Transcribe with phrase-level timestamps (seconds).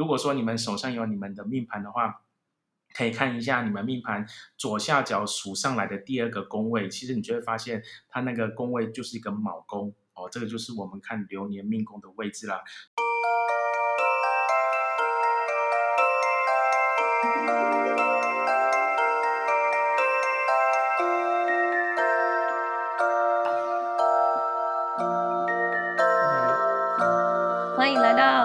[0.00, 2.22] 如果说你们手上有你们的命盘的话，
[2.94, 4.26] 可以看一下你们命盘
[4.56, 12.62] 左下角数上来的第二个宫位，其实你就会发现它那个宫位就是一个卯宫哦，这个就是我们看流年命宫的位置啦。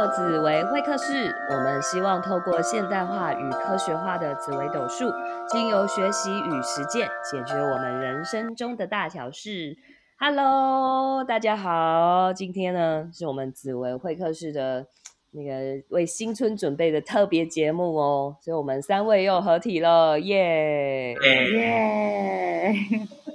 [0.05, 1.35] 到紫薇会客室。
[1.49, 5.11] 我们希望透过现代化与科学化的紫微斗数，
[5.49, 9.75] 经由学习与实践，解决我们人生中的大小事。
[10.19, 14.85] Hello，大家好，今天呢是我们紫薇会客室的
[15.31, 21.15] 那个为新春准备的特别节目哦，所以我们三位又合体了，耶
[21.55, 22.75] 耶！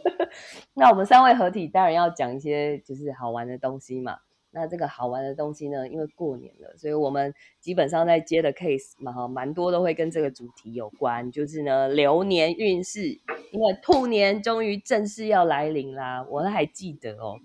[0.75, 4.19] 那我们三位合体，当然要讲一些就是好玩的东西嘛。
[4.53, 5.89] 那这个好玩的东西呢？
[5.89, 13.21] 因为过年了，所以我们基本上在接的 case 嘛，哈，蛮多都会跟这个主题有关，就是呢流年运势。
[13.53, 17.39] 因为兔年终于正式要来临啦，我还记得哦，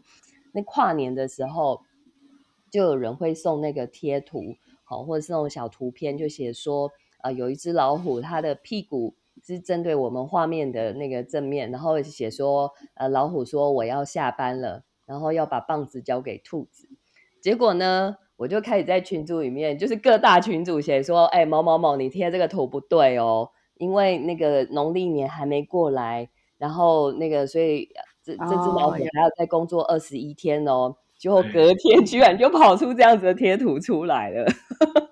[0.52, 1.81] 那跨年的时候，
[2.72, 14.83] 就有人会送那个贴图，好，或者是那种小图片，就写说，呃，有一只老虎，它的屁股是针对我们画面的那个正面，然后写说，呃，老虎说我要下班了。
[15.08, 16.89] 然后要把棒子交给兔子，
[17.46, 27.88] 结果呢，我就开始在群组里面，就是各大群组写说，哎，某某某，你贴这个图不对哦，因为那个农历年还没过来，然后那个，所以
[28.23, 34.48] 这这只老虎还要再工作二十一天哦，结果隔天居然就跑出这样子的贴图出来了。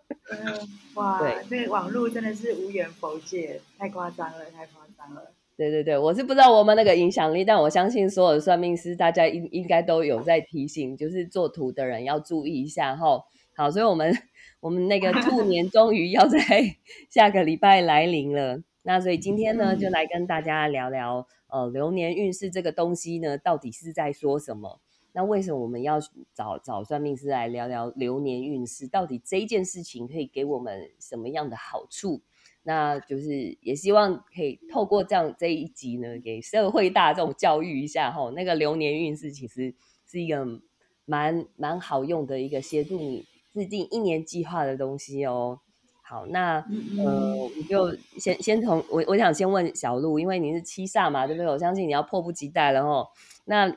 [0.97, 5.33] 哇，对这个网络真的是无缘佛界，太夸张了，太夸张了。
[5.55, 13.23] 对对对，我是不知道我们那个影响力，但我相信所有的算命师，大家应应该都有在提醒，就是做图的人要注意一下哈。
[13.55, 14.11] 好，所以我们
[14.59, 16.39] 我们那个兔年终于要在
[17.09, 24.79] 下个礼拜来临了，那所以今天呢，就来跟大家聊聊呃流年运势这个东西呢，到底是在说什么？
[25.15, 25.99] 那为什么我们要
[26.33, 28.87] 找找算命师来聊聊流年运势？
[28.87, 32.23] 到底这件事情可以给我们什么样的好处？
[32.65, 38.31] 那就是也希望可以透过这样这一集呢，给社会大众教育一下哈。
[38.31, 39.75] 那个流年运势其实
[40.05, 40.61] 是一个
[41.03, 45.59] 蛮蛮好用的一个协助你制定一年计划的东西哦。
[46.01, 46.65] 好，那
[46.97, 51.51] 呃，我就先先从我我想先问小鹿，因为你是七煞嘛，对不对？
[51.51, 53.09] 我相信你要迫不及待了哦。
[53.45, 53.75] 那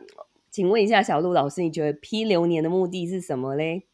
[0.50, 3.86] 请问一下小鹿老师，你觉得批流年的目的是什么嘞？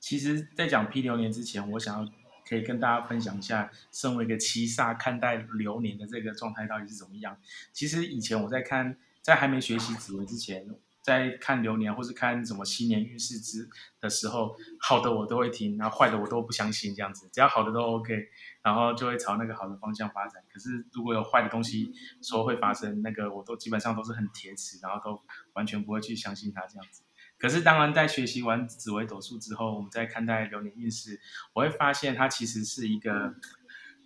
[0.00, 2.10] 其实，在讲批流年之前，我想要。
[2.48, 7.36] 可以跟大家分享一下，身为一个七煞看待流年的这个状态到底是怎么样。
[7.72, 10.66] 其实以前我在看，在还没学习紫微之前，
[11.02, 13.68] 在看流年或是看什么新年运势之
[14.00, 17.28] 的时候，好的我都会听，然后坏的我都不相信这样子。
[17.32, 18.28] 只要好的都 OK，
[18.62, 20.42] 然后就会朝那个好的方向发展。
[20.52, 21.92] 可是如果有坏的东西
[22.22, 25.22] 说会发生，那个我都基本上都是很铁齿，然后都
[25.54, 27.02] 完全不会去相信它这样子。
[27.38, 31.20] 可是，当然，在学习完紫微斗数之后，我们再看待流年运势，
[31.52, 33.34] 我会发现它其实是一个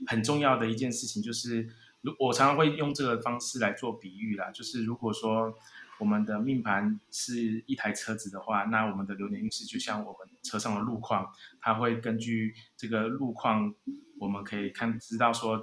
[0.06, 1.22] 很重要的一件事情。
[1.22, 1.69] 就是，
[2.00, 5.54] 如我常常会用这个方式来做比喻啦，就是如果说
[5.98, 13.74] 我们的命盘是一台车子的话，那我们的流年运势就像我们车上的路况，它会根据这个路况，
[14.19, 15.60] 我们可以看知道说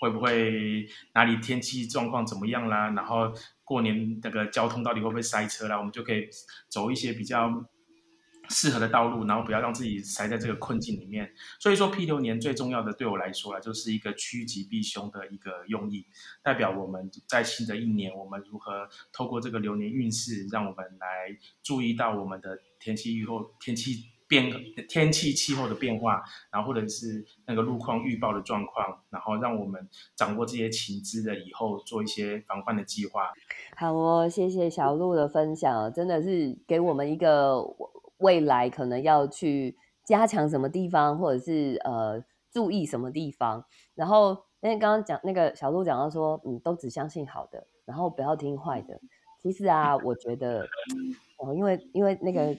[0.00, 3.32] 会不会哪里天气状况怎么样啦，然后。
[3.70, 5.78] 过年那个交通到底会不会塞车啦？
[5.78, 6.28] 我们就可以
[6.68, 7.64] 走一些比较
[8.48, 11.32] 适合的道路，然后不要让自己塞在这个困境里面。
[11.60, 16.04] 所以说，批流年最重要的对我来说啊，就是一个趋吉避凶的一个用意，
[16.42, 24.06] 代表我们在新的一年，我们如何透过这个流年运势，让我们来注意到我们的天气预后、天气。
[24.30, 24.48] 变
[24.88, 33.32] 天气气候的变化，然后或者是那个路况预报的状况，然后让我们掌握这些情资的以后做一些防范的计划。
[33.76, 37.60] 好哦，谢谢小鹿的分享，真的是给我们一个
[38.18, 43.64] 未来可能要去加强什么地方，或者是呃注意什么地方。
[43.96, 49.00] 然后因为刚刚讲那个小鹿讲到说，嗯，都只相信好的，然后不要听坏的。
[49.42, 50.68] 其实啊，我觉得
[51.38, 52.56] 哦，因为因为那个。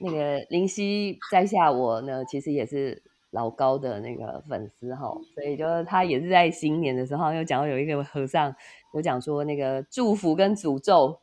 [0.00, 8.54] 那个林夕在下我呢，其实也是老高的那个粉丝哈，所以就是他也是在新年的时候，又讲到有一个和尚
[8.94, 11.18] 有讲说，那个祝福跟诅咒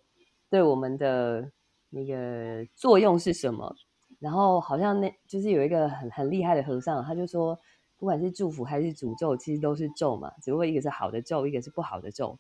[0.50, 1.52] 对我们的
[1.90, 3.76] 那个作用是什么？
[4.20, 7.60] 然后好像那就是有一个很很厉害的和尚，他就说，
[7.98, 12.38] 不管是祝福还是诅咒，其实都是咒嘛，只不过一个是好的咒，一个是不好的咒。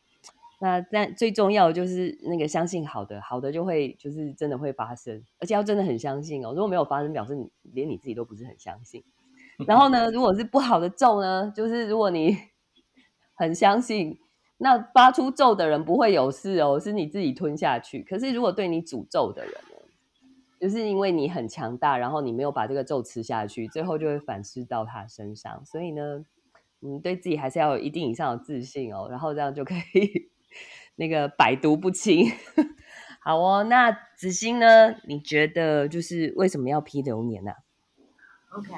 [0.60, 6.50] 那但最重要的就是那个相信好的，好的就会就是真的会发生，而且要真的很相信哦。
[6.50, 9.04] 如果没有发生，表示你连你自己都不是很相信。
[9.68, 12.38] 然后呢，如果是不好的咒呢，就是如果你
[13.36, 14.18] 很相信，
[14.58, 18.02] 那发出咒的人不会有事哦，是你自己吞下去。
[18.02, 19.78] 可是如果对你诅咒的人呢，
[20.62, 25.64] 就是因为你很强大，然后你没有把这个咒吃下去，最后就会反噬到他身上。
[25.66, 26.24] 所以呢，
[26.82, 30.32] 嗯，对自己还是要有一定以上的自信哦，然后这样就可以。
[30.96, 32.32] 那个百毒不侵，
[33.20, 33.64] 好哦。
[33.64, 34.96] 那子欣呢？
[35.08, 37.52] 你觉得就是为什么要批流年呢
[38.52, 38.70] ？OK，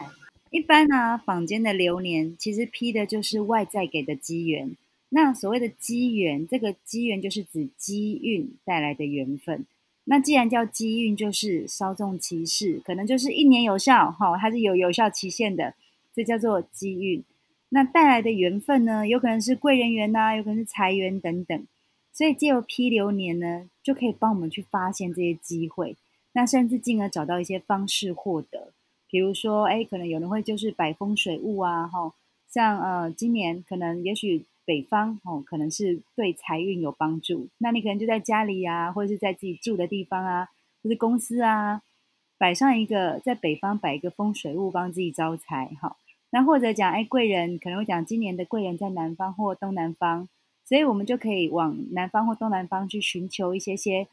[0.49, 4.75] 一般呢，坊间的流年其实批的就是外在给的机缘。
[5.09, 9.65] 那所谓的机缘，这个机缘就是指机运带来的缘分。
[10.05, 15.73] 那既然叫机运，就是稍纵即逝，可能就是一年有效，哈，它是有有效期限的，
[16.13, 17.23] 这叫做机运。
[17.75, 21.67] 那带来的缘分呢，有可能是贵人缘呐，有可能是财源等等。
[22.13, 25.97] 所以借由批流年呢，就可以帮我们去发现这些机会，
[26.31, 28.71] 那甚至进而找到一些方式获得。
[29.09, 32.13] 比如说，哎，可能有人会就是摆风水物啊，哈，
[32.47, 37.49] 像呃，今年可能也许北方哦，可能是对财运有帮助。
[37.57, 40.47] 那你可能就在家里呀，或者是在自己住的地方啊，
[40.81, 41.81] 或是公司啊，
[42.37, 45.97] 摆上一个在北方摆一个风水物，帮自己招财哈。
[46.35, 50.27] 那或者讲，哎，贵人可能会讲今年的贵人在南方或东南方。
[50.65, 54.05] 所以我们就可以往南方或东南方去寻求一些些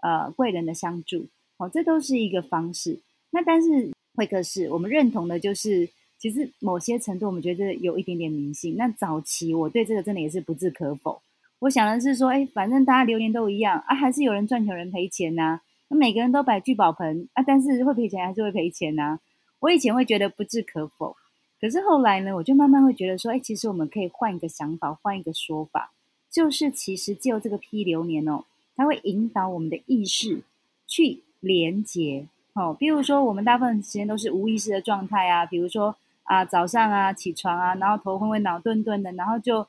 [0.00, 1.26] 呃贵人的相助，
[1.58, 3.00] 好，这都是一个方式。
[3.32, 8.76] 那但是会客室，我们认同的就是，其实某些程度我们觉得有一点点迷信。
[8.76, 11.20] 那早期我对这个真的也是不置可否。
[11.58, 15.60] 我想的是说，哎，反正大家流年都一样啊，还是有人赚钱有人赔钱呐。
[15.88, 19.18] 那每个人都摆聚宝盆啊，但是会赔钱还是会赔钱呐。
[19.58, 21.16] 我以前会觉得不置可否。
[21.64, 25.92] 可是后来呢，我就慢慢会觉得说，哎，其实我们可以换一个想法，换一个说法，
[26.30, 28.44] 就是其实就这个批流年哦，
[28.76, 30.42] 它会引导我们的意识
[30.86, 32.26] 去连接。
[32.52, 39.66] 哦，比如说我们大部分时间都是无意识的状态啊，比如说啊早上啊起床啊，然后头昏昏脑顿顿的，然后就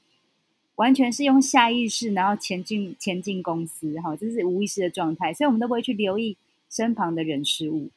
[0.76, 6.36] 完全是用下意识，然后前进前进公司，哈，这是无意识的状态，所以我们都不会去留意
[6.70, 7.88] 身旁的人事物。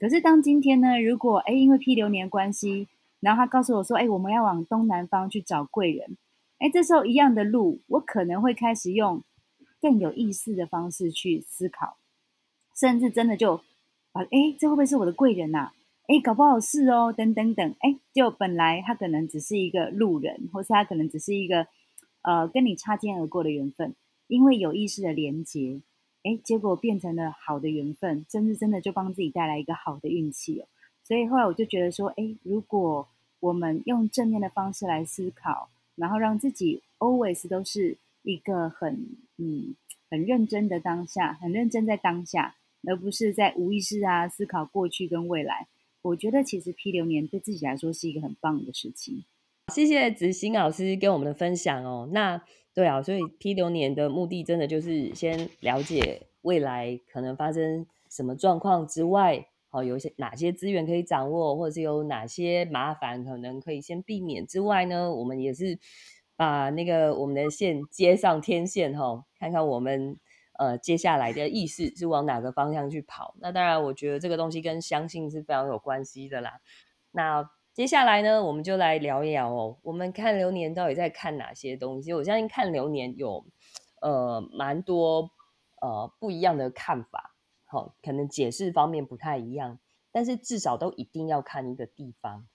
[0.00, 2.88] 可是当今天呢，如果哎因为批流年关系，
[3.22, 6.18] 然后他告诉我说：“哎，我们要往东南方去找贵人。”
[6.58, 9.22] 哎，这时候一样的路，我可能会开始用
[9.80, 11.96] 更有意思的方式去思考，
[12.74, 13.62] 甚至真的就
[14.12, 15.70] 把哎，这会不会是我的贵人呐？
[16.08, 17.74] 哎，搞不好是哦，等等等。
[17.80, 21.68] 哎，就本来他可能只是一个路人，或是他可能只是一个
[22.22, 23.94] 呃跟你擦肩而过的缘分，
[24.26, 25.80] 因为有意识的连接，
[26.24, 30.66] 哎，结果变成了好的缘分，真是真的就帮自己带来一个好的运气哦。
[31.02, 33.08] 所以后来我就觉得说，哎，如果
[33.42, 39.74] 我们用正面的方式来思考，然后让自己 always 都是一个很嗯
[40.08, 42.54] 很认真的当下，很认真在当下，
[42.86, 45.66] 而不是在无意识啊思考过去跟未来。
[46.02, 49.24] 我觉得其实批流年对自己来说是一个很棒的事情。
[49.72, 52.08] 谢谢子欣老师跟我们的分享哦。
[52.12, 52.40] 那
[52.72, 59.48] 对啊，所以批流年的目的真的就是先了解未来可能发生什么状况之外。
[59.72, 65.10] 哦，有些哪些资源可以掌握，或者是有哪些麻烦可能可以先避免之外呢？
[65.14, 65.78] 我们也是
[66.36, 70.18] 把那个我们的线接上天线哈，看看我们
[70.58, 73.34] 呃接下来的意识是往哪个方向去跑。
[73.40, 76.60] 那当然，我觉得这个东西跟相信是非常有关系的啦。
[77.10, 82.12] 那接下来呢，我们就来聊一聊哦，我们看流年到底在看哪些东西？
[82.12, 83.46] 我相信看流年有
[84.02, 85.30] 呃蛮多
[85.80, 87.31] 呃不一样的看法。
[87.72, 89.78] 好，可能解释方面不太一样，
[90.10, 92.46] 但是至少都一定要看一个地方，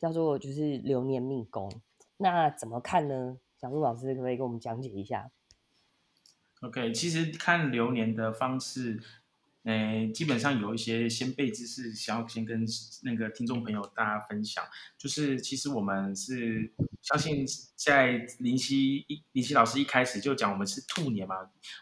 [0.00, 1.70] 叫做就是流年命宫。
[2.16, 3.38] 那怎么看呢？
[3.56, 5.30] 小鹿老师可不可以给我们讲解一下
[6.62, 9.00] ？OK，其实看流年的方式。
[9.62, 12.66] 诶，基本上有一些先辈知识，想要先跟
[13.04, 14.64] 那个听众朋友大家分享。
[14.98, 16.72] 就是其实我们是
[17.04, 17.44] 相信，
[17.76, 21.36] 在林夕一林夕老师一开始就讲，我们是兔年嘛，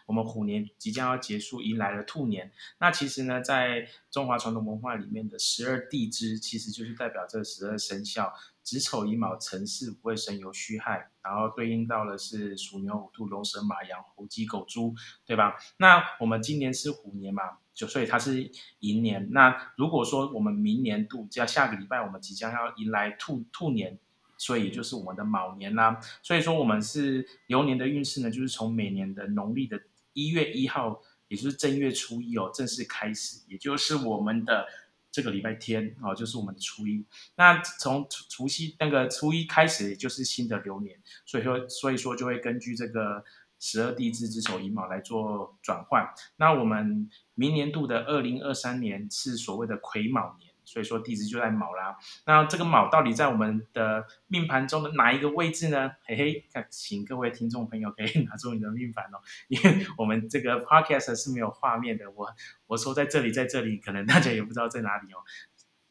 [0.05, 2.51] 我们虎年即将要结束，迎来了兔年。
[2.79, 8.33] 那其实呢，在中华传统文化里面的十二地支，其实就是代表这十二生肖。
[8.63, 15.55] 子丑寅卯辰巳午未申酉戌亥，然后对应到的是鼠牛虎兔龙蛇马羊猴鸡狗猪，对吧？
[15.77, 18.49] 那我们今年是虎年嘛，就所以它是
[18.79, 19.29] 寅年。
[19.31, 23.99] 那如果说我们明年度，要下个礼拜我们即将要迎来兔兔年，
[24.37, 25.99] 所以就是我们的卯年啦。
[26.21, 29.81] 所以说我们是流年的运势呢，就是从每年的农历的
[30.13, 34.67] 一月一号，也就是正月初一哦，正式开始，也就是我们的。
[35.15, 37.05] 这个礼拜天哦，就是我们的初一。
[37.35, 43.23] 那从除除夕那个初一开始，就是新的流年，所以说所以说就会根据这个
[43.59, 46.03] 十二地支之首寅卯来做转换。
[46.37, 50.51] 那我们明年度的二零二三年是所谓的癸卯年。
[50.65, 55.91] 所以说地支就在卯啦，那这个卯到底在我们的命盘中的哪一个位置呢？
[56.05, 62.27] 嘿嘿，请各位听众朋友可以 拿出你的命盘哦，因为我们这个 podcast 是没有画面的，我
[62.67, 65.17] 我说在这里，在这里，可能大家也不知道在哪里哦。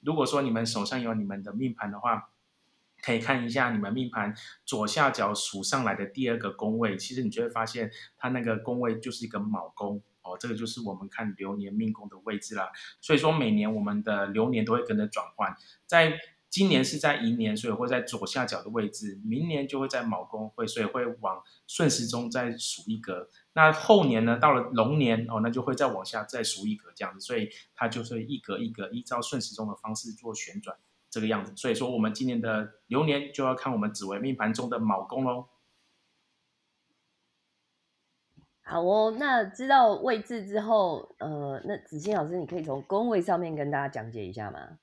[0.00, 2.30] 如果说你们手上有你们的命盘的话，
[3.02, 10.02] 可以看一下你们命盘左下角数上来的第二个宫位，其实你就会发现它那个宫位就是一个卯宫。
[10.22, 12.70] 哦，这个就是我们看流年命宫的位置啦。
[13.00, 23.30] 所以说每年我们的流年都会跟着转换，在今年是在寅年，所以会在左下角的位置；明年就会在卯宫，会所以会往顺时钟再数一格。
[23.54, 27.20] 那后年呢，到了龙年哦，那就会再往下再数一格这样子。
[27.20, 30.76] 所以它就是一格一格依照顺时钟的方式做旋转
[31.08, 31.54] 这个样子。
[31.56, 35.46] 所以说我们今年的流年就要看我们紫微命盘中的卯宫喽。
[38.72, 44.78] 好哦，那知道位置之后，呃，那子欣老师，你可以从宫位上面跟大家讲解一下吗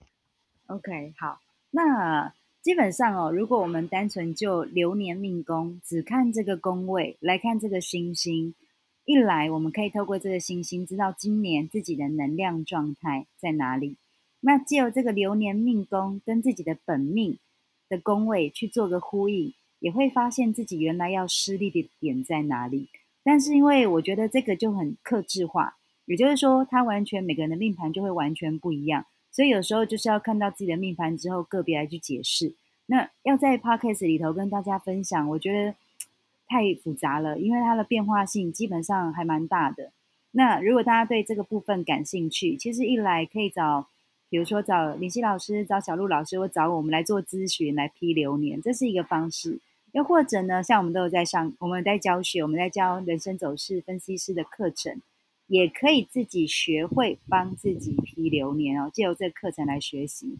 [0.67, 1.39] ？OK，好，
[1.71, 2.31] 那
[2.61, 8.53] 基本上哦，如果我们单纯就流年命宫，只看这个宫位来看这个星星，
[9.05, 13.97] 一来我们可以透过这个星星知道今年自己的能量状态在哪里。
[14.41, 17.39] 那借由这个流年命宫跟自己的本命
[17.89, 22.87] 的宫位去做个呼应，也会发现自己原来要失利的点在哪里。
[23.23, 32.55] 但是因为我觉得这个就很克制化，也就是说，他完全每个人的命盘就会完全不一样，所以有时候就是要看到自己的命盘之后，个别来去解释。
[32.87, 35.75] 那要在 podcast 里头跟大家分享，我觉得
[36.47, 39.91] 太复杂了，因为它的变化性基本上还蛮大的。
[40.31, 43.87] 那如果大家对这个部分感兴趣，其实一来可以找，
[44.29, 49.59] 比如说找林夕老师、找小鹿老师，或找我们来做咨询、来批流年，这是一个方式。
[49.91, 55.01] 又或者呢，像我们都有在上，我们在教学，我们在教人生走势分析师的课程，
[55.47, 60.37] 也可以自己学会帮自己批流年哦，借由这个课程来学习。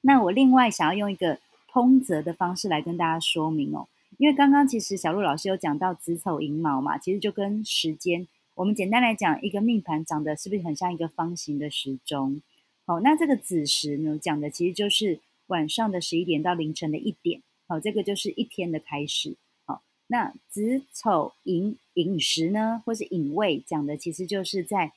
[0.00, 12.40] 那我另外想要用一个通则的方式来跟大家说明哦，因为刚刚其实小鹿老师有讲到子丑寅卯嘛，其实就跟时间，我们简单来讲，一个命盘长得是不是很像一个方形的时钟？
[12.86, 17.42] 好，那这个子时呢，讲的其实就是晚上的十一点到凌晨的一点。
[17.66, 19.36] 好，这个就是一天的开始。
[19.64, 24.92] 好，那子丑寅寅时呢，或是寅未，讲的其实就是在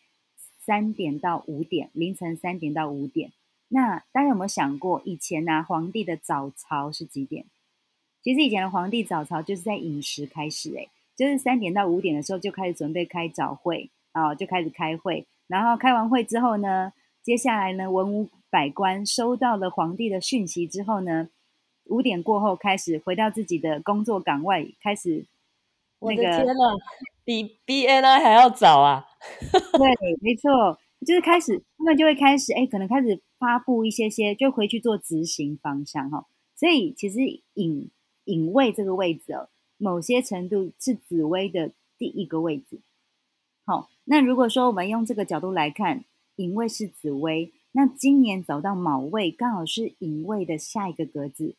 [0.59, 3.31] 三点到五点，凌晨三点到五点。
[3.69, 7.45] 那大家有没有想过，以前呢，皇帝的早朝是几点？
[8.21, 15.25] 其实以前的皇帝早朝就是在寅时开始，诶，就是三点到五点的时候就开始准备开早会啊，就开始开会。
[15.47, 16.91] 然后开完会之后呢，
[17.23, 21.29] 接下来呢，文武百官收到了皇帝的讯息之后呢。
[21.89, 25.25] 五点过后开始回到自己的工作岗位，开始。
[25.99, 26.77] 我的天呐，
[27.25, 29.03] 比 BNI 还要早啊！
[29.49, 29.87] 对，
[30.21, 36.27] 没错，就是开始，他们就会开始，哎，可能开始发布一些些，就回去做执行方向哈。
[36.55, 37.17] 所以其实
[37.55, 37.89] 隐
[38.25, 42.79] 隐位这个位置哦，某些程度是紫薇的第一个位置。
[43.65, 51.55] 好，那如果说我们用这个角度来看，隐位是紫薇，那今年走到卯位，刚好是隐位的下一个格子。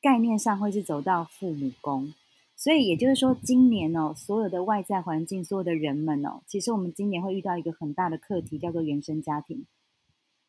[0.00, 2.14] 概念上会是走到父母宫，
[2.54, 9.66] 所以也就是说，今年哦，所有的外在环境，所有的人们哦，其实我们今年会遇到一个很大的课题，叫做原生家庭。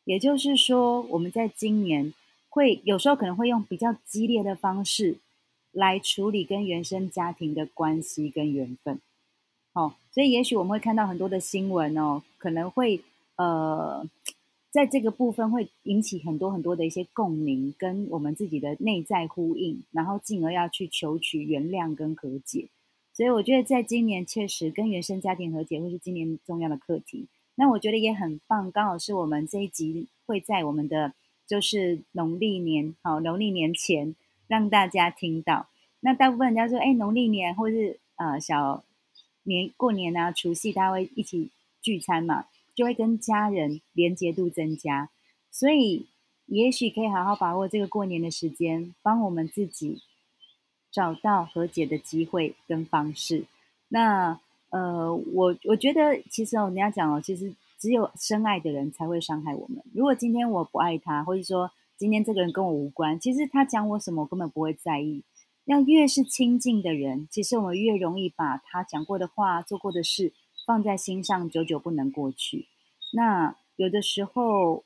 [0.04, 2.14] 也就是说，我们在今年
[2.48, 5.18] 会有时候可能会用比较激烈的方式
[5.72, 9.00] 来处理跟原生家庭的关系跟缘分。
[9.72, 13.02] 哦，所以也许我们会看到很多的新闻哦，可能会
[13.36, 14.06] 呃。
[14.70, 22.68] 在这个部分会引起很多很多的一些共鸣，跟我们自己的内在呼应，然后进而要去求取原谅跟和解。
[23.14, 27.26] 所以我觉得在今年确实跟原生家庭和解会是今年重要的课题。
[27.54, 31.14] 那我觉得也很棒，刚好是我们这一集会在我们的
[31.46, 34.14] 就是农历年，好农历年前
[34.46, 35.66] 让大家听到。
[36.00, 38.84] 那大部分人家说，哎，农历年或是呃小
[39.42, 41.50] 年过年啊，除夕大家会一起
[41.82, 42.44] 聚餐嘛。
[42.78, 45.10] 就会跟家人连接度增加，
[45.50, 46.06] 所以
[46.46, 50.00] 也许可以好好把握这个过年的时间，帮我们自己
[50.92, 53.46] 找到和解的机会跟方式。
[53.88, 54.38] 那
[54.70, 59.82] 呃，我我觉得其实哦，人家讲哦，其实只有深爱的人才会伤害我们。
[59.92, 65.24] 如果今天我不爱他，或者说今天这个人跟我无关，其实他讲我什么，我根本不会在意。
[65.64, 70.32] 要越是亲近的人，其实我们越容易把他讲过的话、做过的事。
[70.68, 72.66] 放在心上，久久不能过去。
[73.14, 74.84] 那有的时候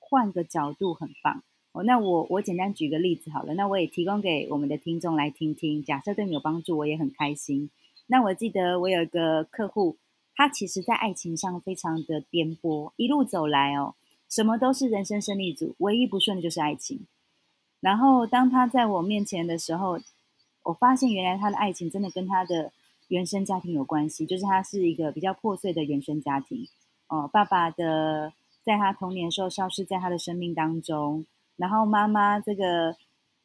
[0.00, 1.84] 换个角度很棒哦。
[1.84, 3.54] 那我我简单举个例子好了。
[3.54, 5.84] 那我也提供给我们的听众来听听。
[5.84, 7.70] 假设对你有帮助，我也很开心。
[8.08, 9.98] 那我记得我有一个客户，
[10.34, 13.94] 他其实在爱情上非常的颠簸，一路走来哦，
[14.28, 17.06] 什么都是人生胜利组，唯一不顺的就是爱情。
[17.80, 20.00] 然后当他在我面前的时候，
[20.64, 22.72] 我发现原来他的爱情真的跟他的
[23.10, 26.66] 原生家庭有关系，就是他是一个比较破碎的原生家庭。
[27.06, 28.32] 哦，爸爸的
[28.64, 31.26] 在他童年时候消失在他的生命当中，
[31.56, 32.96] 然后妈妈这个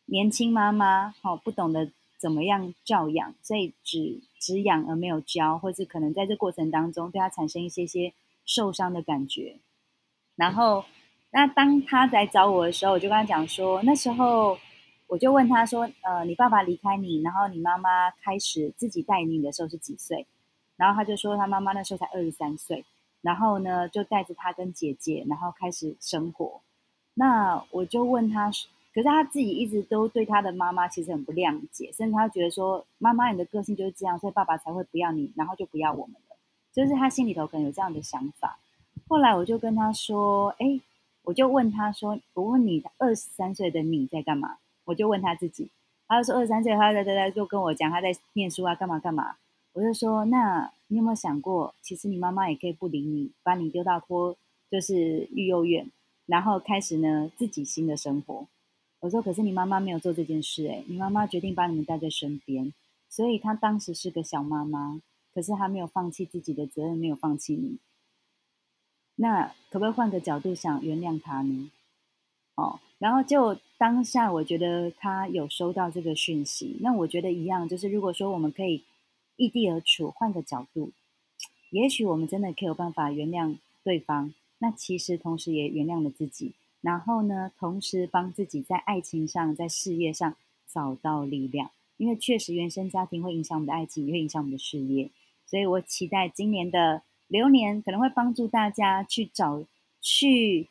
[0.06, 1.92] 年轻妈妈，好不懂得。
[2.18, 3.36] 怎么样教养？
[3.44, 8.14] 所以只只养而没有教，或是可能在这过程当中对他产生一些些
[8.46, 9.58] 受伤的感觉。
[10.36, 10.86] 然后，
[11.30, 14.58] 那当他来找我的时候，我就跟他讲说，那时候
[15.08, 20.26] 我就问他说：“呃，你爸爸离开你，然后你妈妈开始自己带你的时候是几岁？”
[20.78, 22.84] 然后他就说他妈妈那时候才二十三岁，
[23.22, 26.62] 然后呢就带着他跟姐姐，然后开始生活。
[27.14, 28.52] 那我就问他。
[28.94, 36.38] 可是他自己一直都对他的妈妈其实很不谅解，甚至他觉得说：“妈妈，你的个性就是这样，所以爸爸才会不要你，然后就不要我们了。”
[36.72, 38.58] 就是他心里头可能有这样的想法。
[39.10, 40.80] 后来我就跟他说：“哎，
[41.24, 45.70] 我就问他说，我问你，二十三岁的你在干嘛？”我就问他自己，
[46.08, 49.36] 他就说：“二十三岁，他在在在就跟我讲他在念书啊，干嘛干嘛。”
[49.74, 54.38] 我就说：“那你有没有想过，其实你妈妈也可以不理你，把你丢到托
[54.72, 55.90] 就是育幼院，
[56.26, 58.48] 然后开始呢自己新的生活。”
[59.02, 62.74] 我说：“可是你妈妈没有做这件事，诶，你妈妈决定把你们带在身边，
[63.10, 65.02] 所以她当时是个小妈妈，
[65.34, 67.78] 可是她没有放弃自己的责任，没有放弃你。
[69.18, 71.70] 那可不可以换个角度想，原谅她呢？
[72.56, 76.78] 哦，然后就当下，我觉得他有收到这个讯息。
[76.82, 78.84] 那我觉得一样，就是如果说我们可以
[79.36, 80.92] 异地而处，换个角度，
[81.70, 84.34] 也许我们真的可以有办法原谅对方。
[84.60, 90.36] 那其实同时也原谅了自己。”然后呢，同时帮自己在爱情上、在事业上
[90.72, 95.10] 找到力量，因为确实原生家庭会影响我们的爱情，也会影响我们的事业。
[95.48, 99.64] 所以我期待今年的流年可能会帮助大家去找、
[100.00, 100.68] 去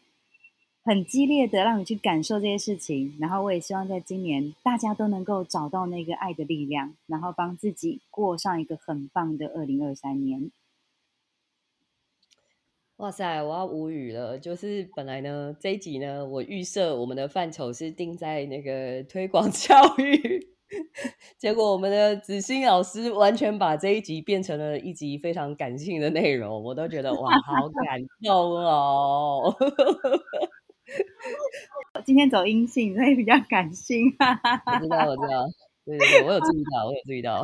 [0.85, 3.17] 很激烈的让你去感受这些事情。
[3.19, 10.51] 然后我也希望在今年大家都能够找到那个爱的力量，然后帮自己过上一个很棒的二零二三年。
[12.99, 14.39] 哇塞，我要无语了。
[14.39, 20.55] 就是本来呢，这一集呢，我预设我们的范畴是定在那个推广 教育，
[21.39, 29.57] 结果我们的子欣老师完全把这一集变成了一集非常感性的内容，我都觉得哇，好感动哦。
[32.05, 34.07] 今天走阴性，所以比较感性。
[34.19, 35.47] 我知道，我知道，
[35.85, 37.43] 对对对，我有注意到，我有注意到。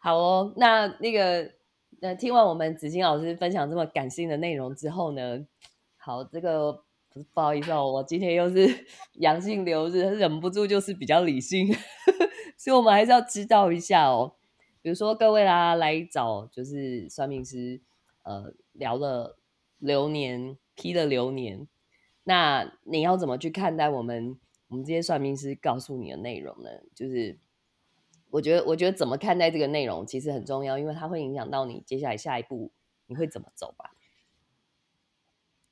[0.00, 1.56] 好哦，那那个。
[2.00, 5.44] 那听完我们子欣老师分享这么感性的内容之后呢，
[5.96, 6.72] 好，这个
[7.34, 8.86] 不好意思哦，我今天又是
[9.18, 11.66] 阳性流日，忍不住就是比较理性，
[12.56, 14.36] 所以我们还是要知道一下哦。
[14.80, 17.80] 比如说各位啦，来找就是算命师，
[18.22, 19.36] 呃，聊了
[19.78, 21.66] 流年，批的流年，
[22.24, 24.38] 那你要怎么去看待我们
[24.68, 26.70] 我们这些算命师告诉你的内容呢？
[26.94, 27.38] 就是。
[28.30, 32.70] 我觉得，我觉得怎么看待这个内容其实很重要，因为它会影响到你接下来下一步
[33.06, 33.92] 你会怎么走吧。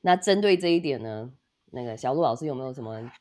[0.01, 1.35] 那针对这一点呢，
[1.66, 3.12] 那个小鹿老师有没有什么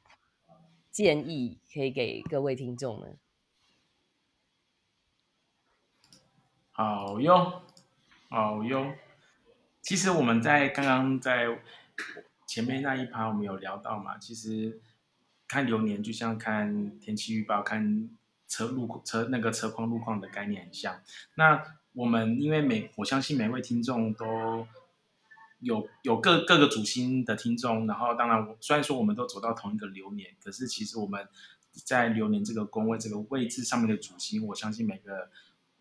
[0.89, 3.07] 建议可以给各位听众呢？
[6.71, 7.61] 好哟，
[8.29, 8.93] 好哟。
[9.85, 11.47] 其实我们在刚刚在
[12.45, 14.81] 前面那一趴我们有聊到嘛，其实
[15.47, 18.09] 看流年就像看天气预报，看。
[18.47, 21.01] 车路车那个车况路况的概念很像。
[21.33, 21.61] 那
[21.93, 24.67] 我们因为每我相信每位听众都
[25.59, 31.27] 有有各各个主星的听众，然后当然我虽然说我们都走到同一个流年，可是其实我们
[31.73, 35.31] 在流年这个宫位这个位置上面的主星，我相信每个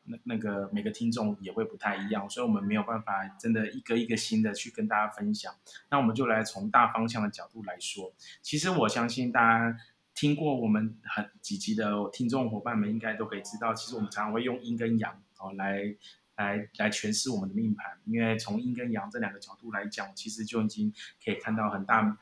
[0.04, 5.54] 那那个每个听众也会不太一样，所以我们没有办法真的一个一个新的去跟大家分享。
[5.90, 8.12] 那我们就来从大方向的角度来说，
[8.42, 9.76] 其实我相信大家。
[10.16, 15.92] 听过我们很几集的听众伙伴们应该都可以知道，其实我们常常会用阴跟阳哦来
[16.36, 22.16] 来来诠释我们的命盘，因为从阴跟阳这两个角度来讲，其实就已经可以看到很大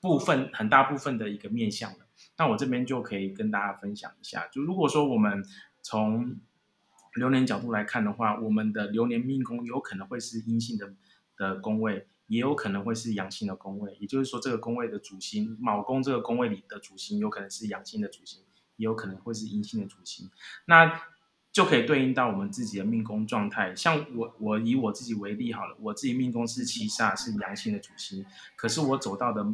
[0.00, 2.08] 部分很大部分的一个面相了。
[2.38, 5.44] 那我这边就可以跟大家分享一下，就如果说我们
[5.82, 6.34] 从
[7.16, 10.94] 流年角度来看的话，我们的流年命宫有可能会是阴性的
[11.36, 12.06] 的宫位。
[12.28, 18.42] 也有可能会是阳性的宫位，也就是说，这个宫位的主星卯宫这个宫位里的主星有可能是阳性的主星，
[18.74, 20.28] 也有可能会是阴性的主星，
[20.64, 21.02] 那
[21.52, 23.72] 就可以对应到我们自己的命宫状态。
[23.76, 28.26] 像我，我以我自己为例好了，我自己命宫是七煞，是阳性的主星，
[28.56, 29.46] 可是我走到的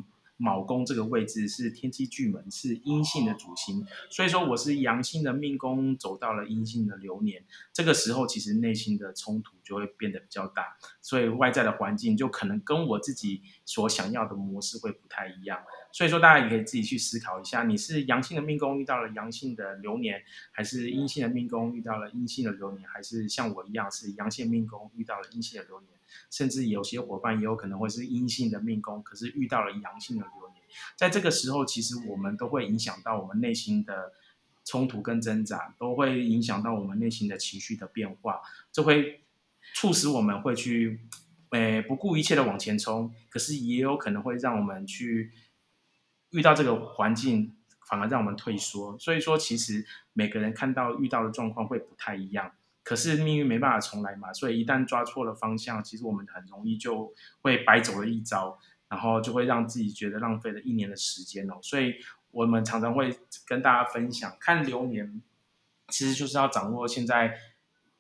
[0.43, 15.63] 卯宫这个位置是天机巨门，是阴性的主星，所以说我是阳性的命宫走到了阴性的流年，这个时候其实内心的冲突就会变得比较大，所以外在的环境就可能跟我自己所想要的模式会不太一样。
[15.93, 25.91] 所以说，大家也可以自己去思考一下，你是阳性的命宫遇到了阳性的流年，还是阴性的命宫遇到了阴性的流年，还是像我一样是阳性命宫遇到了阴性的流年，
[26.31, 30.65] 甚至有些伙伴也有可能会是阴性的命宫，可是遇到了阳性的流年。
[30.97, 34.13] 在这个时候，其实我们都会影响到我们内心的
[34.65, 39.23] 冲突跟挣扎，都会影响到我们内心的情绪的变化，这会
[39.75, 41.01] 促使我们会去，
[41.51, 45.33] 诶，不顾一切的往前冲，可是也有可能会让我们去。
[46.31, 47.55] 遇到这个环境，
[47.87, 48.99] 反而让我们退缩。
[48.99, 52.53] 所以说，其实每个人看到遇到的状况会不太一样。
[52.85, 61.59] 可是命运没办法重来嘛，所以一旦抓错了方向，其实我们很容易就会白走了一招，然后就会让自己觉得浪费了一年的时间哦。
[61.63, 61.95] 所以
[62.31, 63.17] 我们常常会
[63.47, 65.23] 跟大家分享，看流年，
[65.89, 67.39] 其实就是要掌握现在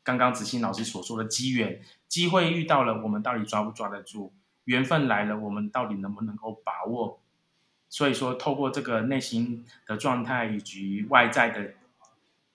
[0.02, 4.32] 刚刚子欣老师所说的机缘，机会遇到了，我们到底抓不抓得住？
[4.64, 7.20] 缘分来了，我们到底能不能够把握？
[7.88, 11.74] 所以说，透过这个内心的状态以及外在的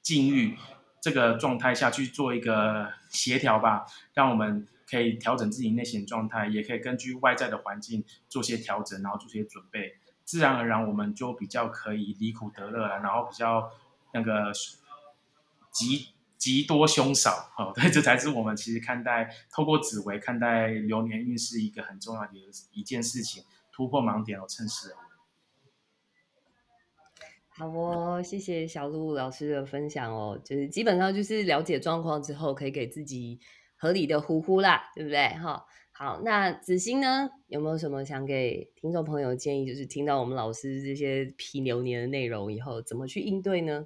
[0.01, 0.57] 境遇
[1.01, 13.71] 这个状态下去做一个协调吧，让我们可以调整自己内心状态，也可以根据外在的环境做些调整，然后做些准备，自然而然我们就比较可以离苦得乐了，然后比较
[14.13, 14.51] 那个
[15.71, 22.31] 吉吉多凶少哦，对，这才是我们其实看待透过紫薇看待流年运势一个很重要的
[22.71, 25.06] 一件事情，突破盲点哦，趁势而为。
[27.57, 30.39] 好哦，谢谢小鹿老师的分享哦。
[30.45, 33.39] 就是基本上就是了解状况之后，可以给自己
[33.75, 35.29] 合理的呼呼啦，对不对？
[35.29, 39.65] 哈，好，那子欣呢，有没有什么想给听众朋友建议？
[39.65, 43.85] 就是听到我们老师这些批流年的内容以后，怎么去应对呢？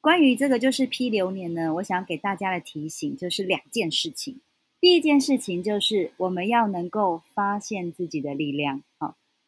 [0.00, 4.40] 关于这个就是批流年呢，我想给大家的提醒就是两件事情。
[4.80, 8.82] 第一件事情就是我们要能够发现自己的力量，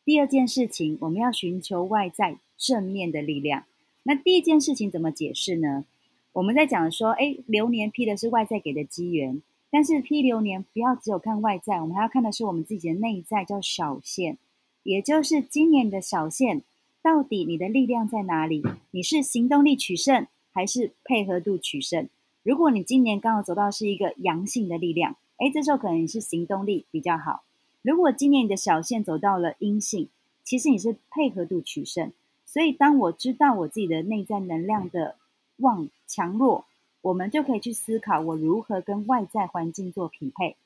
[0.05, 2.39] 第二件事情，我们要寻求外在。
[2.57, 3.65] 正面的力量。
[4.05, 5.85] 那第一件事情怎么解释呢？
[6.33, 14.39] 我们在讲说，哎，流年批的是外在给的机缘，但是批流年不要只有看外在，我们还要看的是我们自己的内在，叫小线，
[14.83, 16.63] 也就是今年的小线，
[17.03, 18.63] 到底你的力量在哪里？
[18.93, 22.09] 你是行动力取胜，还是配合度取胜？
[22.43, 27.44] 如果你今年刚好走到是一个阳性的力量，哎，这时候可能你是行动力比较好。
[27.85, 30.09] 如果今年你的小线走到了阴性，
[30.43, 32.11] 其实你是配合度取胜。
[32.47, 35.17] 所以，当我知道我自己的内在能量的
[35.59, 36.65] 旺强弱，
[37.03, 40.57] 我们就可以去思考我如何跟外在环境做匹配。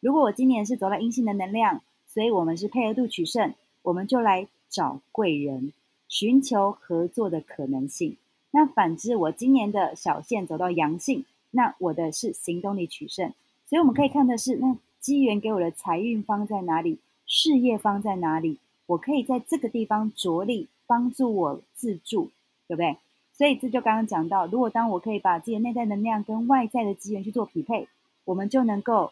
[0.00, 5.74] 如果我今年是走了阴性的能量，所以我们是配合度取胜，我们就来找贵人，
[6.08, 8.16] 寻求合作的可能性。
[8.50, 13.34] 那反之，我今年的小线走到阳性，那我的是行动力取胜。
[13.66, 20.68] 所以我们可以看的是，那机缘给我的财运方在哪里，事业方在哪里，我可以在这个地方着力。
[20.84, 22.30] 帮助我自助，
[22.68, 22.98] 对不对？
[23.32, 27.88] 所以这就刚刚讲到，如果当我可以把自己的内在能量跟外在的机缘去做匹配，
[28.26, 29.10] 我们就能够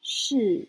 [0.00, 0.66] 事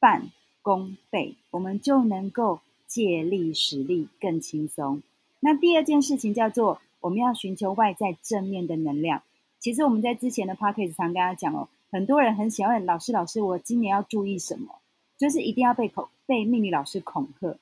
[0.00, 0.32] 半
[0.62, 2.58] 功倍，我们就能够
[2.88, 5.00] 借力使力更轻松。
[5.38, 9.22] 那第二件事情叫做，我们要寻求外在正面的能量。
[9.60, 14.76] 其实我们在之前的 p o c a s t 常跟大家讲哦，很多人很喜欢问老师，老师，我今年要注意什么？
[15.18, 17.58] 就是一定要被恐被命理老师恐吓。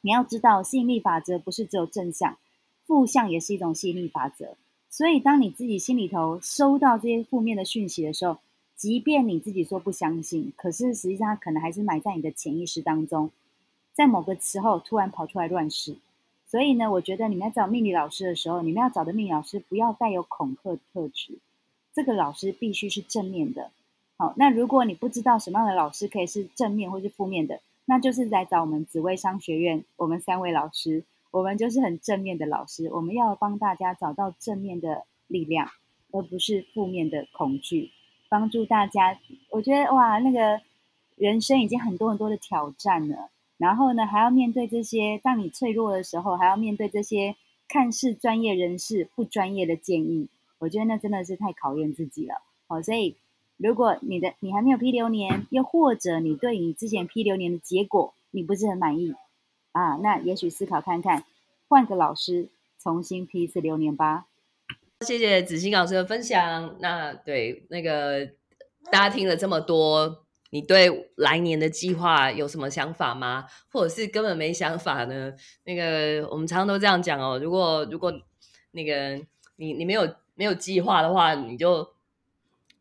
[0.00, 2.36] 你要知道，吸引力法则不是只有正向，
[2.84, 4.56] 负向也是一种吸引力法则。
[4.88, 8.38] 所以，当你自己心里头收到这些负面的讯息的时候，
[8.74, 13.30] 即便你自己说不相信，可是实际上它可能还是埋在你的潜意识当中，
[13.92, 15.94] 在某个时候突然跑出来乱世。
[16.48, 21.38] 所以呢，我觉得你们要找命理老师的时候，你们要找的命理老师不要带有恐吓特质，
[21.94, 23.70] 这个老师必须是正面的。
[24.16, 27.60] 好，那如果你不知道什么样的老师可以是正面或是负面的。
[27.86, 35.68] 那就是来找我们紫薇商学院，我们三位老师，我们就是很正面的老师，我们要帮大家找到正面的力量，
[36.12, 37.90] 而不是负面的恐惧，
[38.28, 39.18] 帮助大家。
[39.48, 40.60] 我觉得哇，那个
[41.16, 47.34] 人生已经很多很多的挑战了，然后呢，还要面对这些，当你脆弱的时候，还要面对这些
[47.66, 50.28] 看似专业人士不专业的建议，
[50.60, 52.36] 我觉得那真的是太考验自己了。
[52.68, 53.16] 好，所以。
[53.62, 59.14] 如果你的你还没有批流年，又或者你对你之前批流年的结果你不是很满意
[59.72, 61.26] 啊，那也许思考看看，
[61.68, 64.28] 换个老师重新批一次流年吧。
[65.02, 66.74] 谢谢子欣老师的分享。
[66.80, 68.30] 那对那个
[68.90, 73.44] 大家听了这么多你对来年的计划有什么想法吗？
[73.70, 75.34] 或者是根本没想法呢？
[75.64, 77.38] 那个我们常常都这样讲哦。
[77.38, 78.10] 如果如果
[78.70, 79.22] 那个
[79.56, 80.08] 你你没有
[80.40, 81.86] 没有计划的话，你就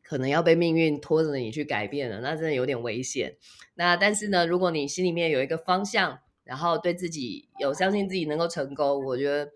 [0.01, 3.35] 可能要被命运拖着你去改变了，那真的有点危险。
[3.75, 9.51] 那但是呢，如果你心里面有一个方向，然后对自己有相信自己能够成功，我觉得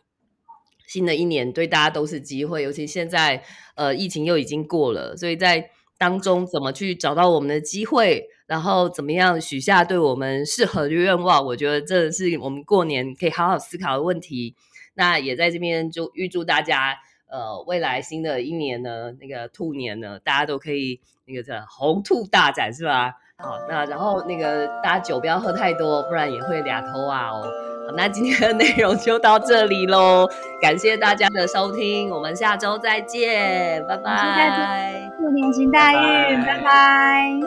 [0.86, 2.62] 新的一年对大家都是机会。
[2.62, 3.42] 尤其现在
[3.76, 14.58] 呃疫情又已经过了，所以在当中怎么去找到我们的机会，然后怎么样许下对我们适合的愿望，我觉得这是我们过年可以好好思考的问题。
[14.96, 16.98] 那也在这边就预祝大家。
[17.34, 23.15] 呃，未来新的一年呢，那个兔年呢，大家都可以那个叫红兔大展，是吧？
[23.38, 27.41] 好，那然后那个大家酒不要喝太多，不然也会俩头啊哦。
[27.88, 30.30] 好，那今天的内容就到这里喽，
[30.62, 35.12] 感谢大家的收听，我们下周再见，拜拜。
[35.17, 37.39] 兔年行大运，拜拜，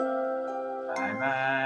[0.95, 1.56] 拜拜。